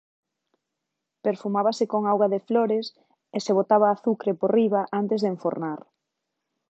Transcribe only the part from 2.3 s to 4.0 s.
de flores" e se botaba